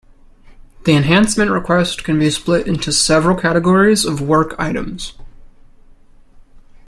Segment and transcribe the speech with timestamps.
[0.85, 5.13] The enhancement request can be split into several categories of work items.